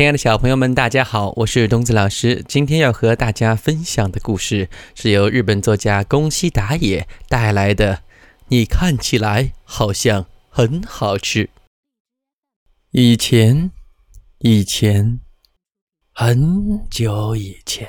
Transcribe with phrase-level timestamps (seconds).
[0.00, 2.42] 亲爱的小朋友们，大家好，我是东子老师。
[2.48, 8.00] 今天要和大家分享的故事是由日本作家宫西达也带来的。
[8.48, 11.50] 你看起来好像很好吃。
[12.92, 13.72] 以前，
[14.38, 15.20] 以前，
[16.14, 17.86] 很久以前，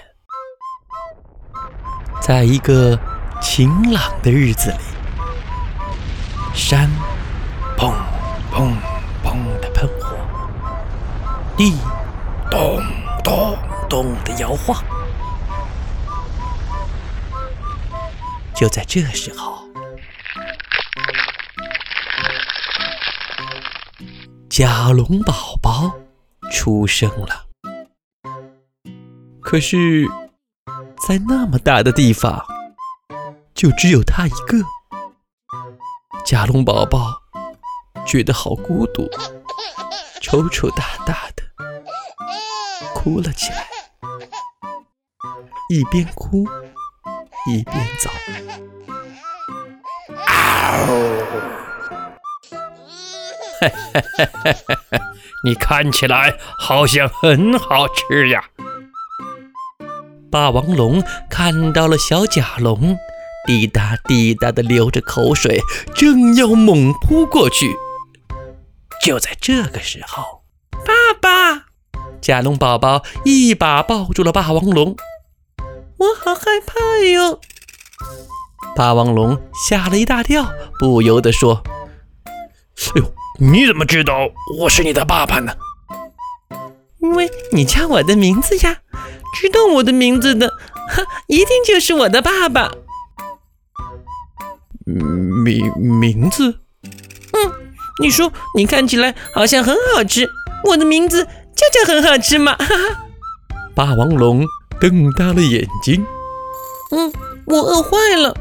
[2.21, 2.99] 在一个
[3.41, 4.77] 晴朗的日子里，
[6.53, 6.89] 山
[7.77, 7.95] 砰
[8.51, 8.75] 砰
[9.23, 10.17] 砰的喷火，
[11.55, 11.73] 地。
[12.51, 12.83] 咚
[13.23, 13.57] 咚
[13.89, 14.83] 咚的摇晃。
[18.53, 19.67] 就在这时候，
[24.49, 25.91] 甲龙宝宝
[26.51, 27.47] 出生了。
[29.39, 30.05] 可是，
[31.07, 32.45] 在那么大的地方，
[33.55, 34.57] 就只有他一个。
[36.23, 37.19] 甲龙宝宝
[38.05, 39.09] 觉得好孤独，
[40.21, 41.40] 抽抽大大的。
[43.03, 43.65] 哭了起来，
[45.69, 46.45] 一边哭
[47.47, 48.11] 一边走。
[53.59, 54.99] 嘿嘿嘿嘿嘿嘿，
[55.43, 58.43] 你看起来好像很好吃呀！
[60.31, 62.95] 霸王龙看到了小甲龙，
[63.47, 65.59] 滴答滴答的流着口水，
[65.95, 67.75] 正要猛扑过去。
[69.03, 70.40] 就在这个时候，
[72.21, 74.95] 甲龙宝宝一把抱住了霸王龙，
[75.97, 77.39] 我好害怕哟！
[78.75, 81.63] 霸王龙吓了一大跳，不由得说
[82.95, 85.53] ：“哎呦，你怎么知道我是你的爸爸呢
[87.01, 88.81] ？”“因为你叫我的名字呀！
[89.35, 92.71] 知道我的名字的，哈，一定就是我的爸爸。
[94.85, 96.59] ”“名名字
[97.33, 97.51] ？”“嗯，
[97.99, 100.29] 你说你看起来好像很好吃，
[100.65, 101.27] 我的名字。”
[101.61, 102.55] 这就很好吃嘛！
[102.55, 103.05] 哈哈，
[103.75, 104.43] 霸王龙
[104.79, 106.03] 瞪大了眼睛。
[106.91, 107.13] 嗯，
[107.45, 108.35] 我饿坏了。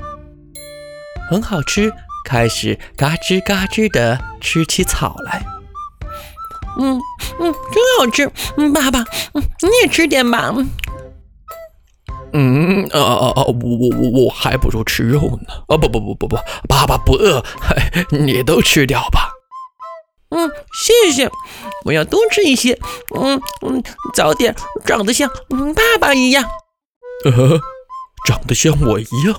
[1.30, 1.92] 很好吃，
[2.24, 5.44] 开始嘎吱嘎吱的吃起草来。
[6.78, 6.98] 嗯
[7.38, 8.30] 嗯，真好吃。
[8.56, 10.54] 嗯，爸爸，你也吃点吧。
[12.32, 13.42] 嗯，啊啊啊！
[13.42, 15.54] 我我我我还不如吃肉呢。
[15.68, 16.36] 啊不不不不不，
[16.66, 17.44] 爸爸不饿，
[18.10, 19.29] 你都吃掉吧。
[20.30, 21.30] 嗯，谢谢，
[21.84, 22.78] 我要多吃一些。
[23.14, 23.82] 嗯嗯，
[24.14, 24.54] 早点
[24.84, 25.28] 长得像
[25.74, 26.44] 爸爸一样。
[27.24, 27.60] 呃，
[28.24, 29.36] 长得像我一样？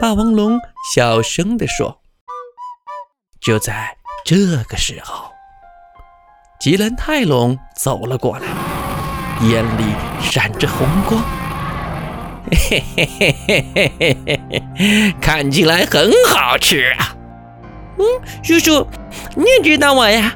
[0.00, 0.60] 霸王龙
[0.94, 2.00] 小声地说。
[3.40, 5.30] 就在这个时候，
[6.58, 8.46] 吉兰泰龙走了过来，
[9.42, 9.84] 眼里
[10.20, 11.22] 闪着红光。
[12.50, 14.40] 嘿嘿嘿嘿嘿嘿
[14.76, 17.14] 嘿，看起来很好吃啊。
[17.98, 18.04] 嗯，
[18.42, 18.86] 叔叔，
[19.36, 20.34] 你也知道我呀？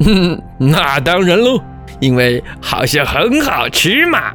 [0.00, 1.60] 哼， 那当然喽，
[1.98, 4.32] 因为好像很好吃嘛。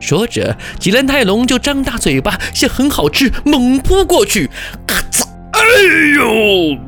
[0.00, 4.50] 说着，吉兰泰龙就张大嘴巴，向很好吃猛扑过去。
[4.86, 5.24] 咔嚓！
[5.52, 5.60] 哎
[6.16, 6.78] 呦！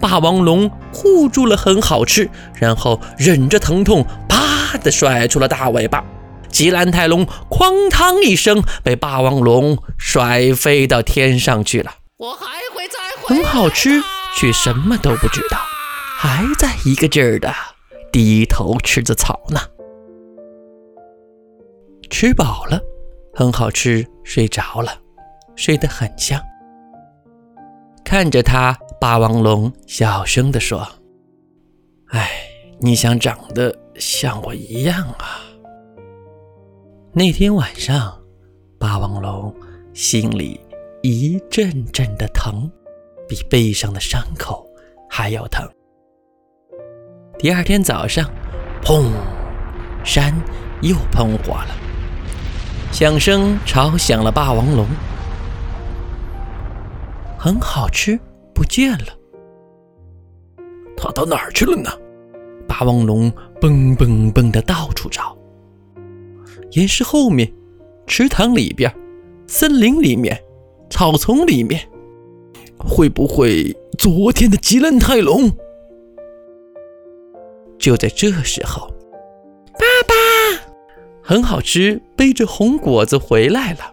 [0.00, 6.04] 霸王龙护住了很好吃，然后忍着疼痛，啪的甩出了大尾巴。
[6.48, 11.92] 吉兰泰龙哐当一声，被霸王龙甩飞到天上去了。
[12.16, 13.36] 我还会再回。
[13.36, 14.02] 很好吃，
[14.40, 15.58] 却什么都不知道，
[16.16, 17.52] 还在一个劲儿的
[18.12, 19.58] 低头吃着草呢。
[22.08, 22.80] 吃饱了，
[23.34, 24.92] 很好吃，睡着了，
[25.56, 26.40] 睡得很香。
[28.04, 30.86] 看着他，霸王龙小声地说
[32.10, 32.30] ：“哎，
[32.78, 35.42] 你想长得像我一样啊？”
[37.12, 38.16] 那天晚上，
[38.78, 39.52] 霸王龙
[39.92, 40.60] 心里
[41.02, 42.70] 一阵阵的疼。
[43.28, 44.66] 比背上的伤口
[45.08, 45.68] 还要疼。
[47.38, 48.28] 第二天早上，
[48.82, 49.12] 砰，
[50.04, 50.34] 山
[50.80, 51.68] 又喷火了，
[52.90, 54.86] 响声吵响了霸王龙。
[57.38, 58.18] 很好吃，
[58.52, 59.06] 不见了，
[60.96, 61.90] 它到哪儿去了呢？
[62.66, 65.36] 霸王龙蹦蹦蹦的到处找，
[66.72, 67.52] 岩石后面，
[68.06, 68.92] 池塘里边，
[69.46, 70.36] 森林里面，
[70.90, 71.80] 草丛里面。
[72.78, 75.50] 会不会昨天的吉兰泰龙？
[77.78, 78.88] 就在这时候，
[79.74, 80.14] 爸爸，
[81.22, 83.92] 很好吃，背着红果子回来了。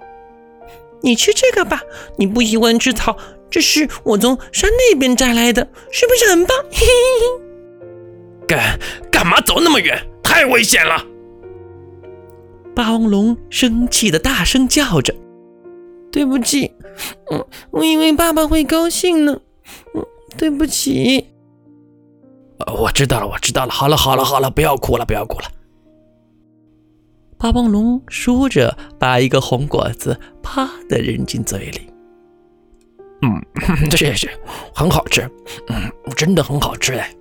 [1.02, 1.82] 你吃这个吧，
[2.18, 3.16] 你不喜欢吃草，
[3.50, 6.58] 这是我从山那边摘来的，是不是很棒？
[6.72, 7.46] 嘿嘿嘿。
[8.48, 8.80] 干
[9.12, 10.00] 干嘛走那么远？
[10.24, 11.06] 太危险了！
[12.76, 15.14] 霸王龙生气的大声叫着。
[16.12, 16.72] 对不起，
[17.32, 19.42] 嗯，我以为爸爸会高兴呢，
[19.94, 20.06] 嗯，
[20.38, 21.28] 对不起。
[22.60, 23.72] 呃，我知道了，我知道了。
[23.72, 25.46] 好了，好了，好了，不要哭了，不要哭了。
[27.38, 31.82] 霸王龙说着，把一个红果子啪的扔进嘴里。
[33.22, 33.42] 嗯，
[33.92, 34.30] 谢谢，
[34.74, 35.30] 很好吃。
[35.68, 37.14] 嗯，真的很好吃哎。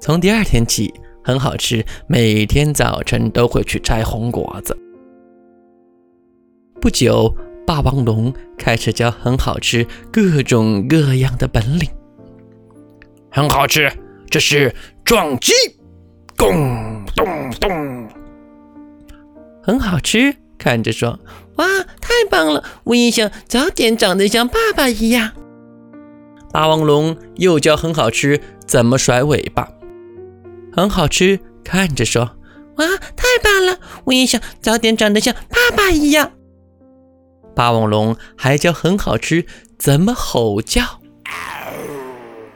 [0.00, 4.76] 从第二天起，很好吃，每天早晨都会去摘红果子。
[6.80, 7.34] 不久，
[7.68, 11.86] 霸王龙开始教很好吃各种各样的本领。
[13.30, 13.92] 很好吃，
[14.30, 14.74] 这是
[15.04, 15.52] 撞击，
[16.34, 18.08] 咚咚咚。
[19.62, 21.20] 很好吃，看着说
[21.56, 21.66] ：“哇，
[22.00, 22.64] 太棒了！
[22.84, 25.32] 我也想早点长得像爸爸一样。”
[26.50, 29.68] 霸王龙又教很好吃怎么甩尾巴。
[30.72, 32.30] 很好吃，看着说
[32.78, 33.78] ：“哇，太棒了！
[34.04, 36.32] 我也想早点长得像爸爸一样。”
[37.58, 39.44] 霸王龙还教很好吃
[39.76, 41.00] 怎么吼叫。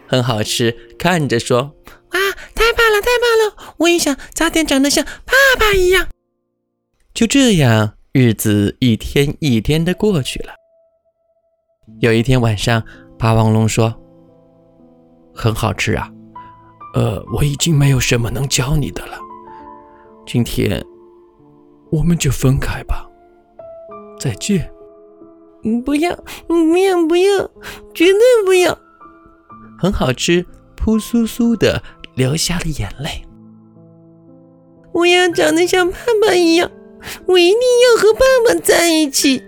[0.07, 1.75] 很好吃，看着说
[2.15, 2.21] ：“哇，
[2.55, 3.75] 太棒了，太棒了！
[3.79, 6.07] 我也想早点长得像爸爸一样。”
[7.13, 10.55] 就这样，日子一天一天的过去了。
[11.99, 12.85] 有一天晚上，
[13.19, 13.93] 霸王龙说
[15.35, 16.09] ：“很好吃啊，
[16.95, 19.19] 呃，我已经没有什么能教你的了。
[20.25, 20.81] 今天
[21.91, 23.05] 我们就分开吧，
[24.21, 24.71] 再见。
[25.85, 26.15] ”“不要，
[26.47, 27.51] 不要，不要，
[27.95, 28.79] 绝对不要！”
[29.79, 30.45] 很好吃，
[30.77, 31.83] 扑簌簌的
[32.15, 33.25] 流下了眼泪。
[34.93, 36.71] 我要长得像爸爸一样。
[37.27, 39.43] 我一定要和爸爸在一起。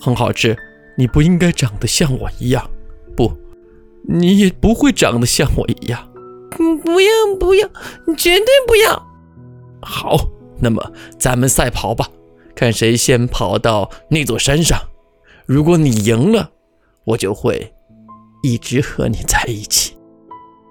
[0.00, 0.56] 很好吃，
[0.98, 2.68] 你不应该长得像我一样，
[3.16, 3.32] 不，
[4.08, 6.12] 你也不会长得像我一样。
[6.58, 7.08] 嗯，不要
[7.38, 7.68] 不要，
[8.16, 9.00] 绝对不要。
[9.80, 10.28] 好，
[10.60, 12.08] 那么咱们赛跑吧，
[12.62, 14.78] 看谁先跑到那座山上。
[15.46, 16.52] 如果你赢了，
[17.02, 17.74] 我就会
[18.44, 19.96] 一直和你在一起。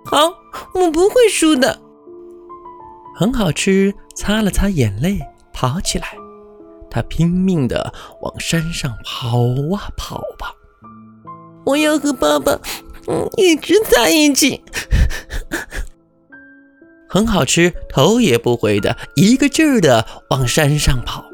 [0.06, 0.18] 好，
[0.74, 1.82] 我不会输的。
[3.14, 5.20] 很好吃，擦了擦眼泪，
[5.52, 6.14] 跑起来。
[6.90, 9.40] 他拼命地往山上跑
[9.76, 10.56] 啊跑吧。
[11.66, 12.58] 我要和爸爸，
[13.10, 14.64] 嗯，一直在一起。
[17.10, 21.26] 很好吃，头也不回的一个劲儿的往山上跑。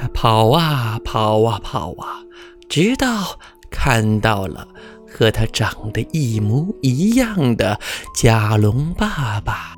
[0.00, 2.24] 他跑啊跑啊跑啊，
[2.70, 3.38] 直到
[3.70, 4.66] 看到了
[5.06, 7.78] 和他长得一模一样的
[8.14, 9.74] 甲龙爸爸。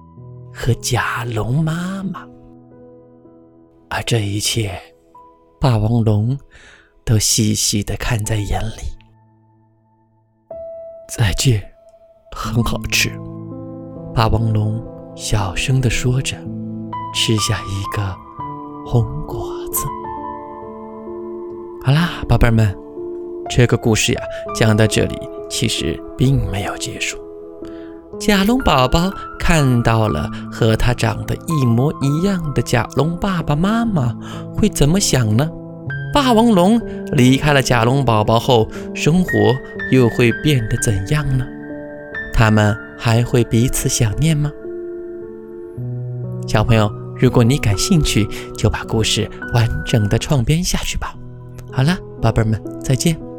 [0.54, 2.28] 和甲龙妈妈，
[3.88, 4.78] 而这一切，
[5.58, 6.38] 霸王龙
[7.06, 8.82] 都细细的看在眼里。
[11.08, 11.62] 再见，
[12.36, 13.10] 很好吃。
[14.14, 14.80] 霸王龙
[15.16, 16.36] 小声的说着，
[17.14, 18.14] 吃下一个
[18.86, 19.41] 红果。
[21.92, 22.74] 好啦，宝贝儿们，
[23.50, 24.22] 这个故事呀，
[24.58, 25.14] 讲到这里，
[25.50, 27.18] 其实并没有结束。
[28.18, 34.16] 甲龙宝宝看到了和他长得一模一样的甲龙爸爸妈妈，
[34.56, 35.46] 会怎么想呢？
[36.14, 36.80] 霸王龙
[37.12, 39.30] 离开了甲龙宝宝后，生活
[39.90, 41.44] 又会变得怎样呢？
[42.32, 44.50] 他们还会彼此想念吗？
[46.48, 46.90] 小朋友，
[47.20, 51.14] 如果你感兴趣，就把故事完整的创编下去吧。
[51.72, 53.31] 好了，宝贝儿们，再见。